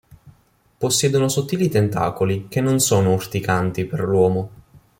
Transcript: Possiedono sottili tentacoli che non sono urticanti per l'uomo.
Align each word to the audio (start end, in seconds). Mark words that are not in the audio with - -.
Possiedono 0.79 1.27
sottili 1.27 1.69
tentacoli 1.69 2.47
che 2.49 2.59
non 2.59 2.79
sono 2.79 3.13
urticanti 3.13 3.85
per 3.85 3.99
l'uomo. 3.99 4.49